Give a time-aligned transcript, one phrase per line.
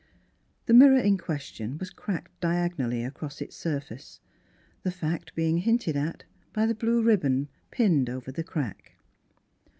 [0.65, 4.19] The mirror in question was cracked diag onally across its surface,
[4.81, 8.93] the fact being hinted at by the blue ribbon pinned over the crack.